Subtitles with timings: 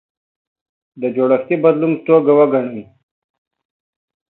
[1.01, 2.83] د جوړښتي بدلون په توګه وګڼي.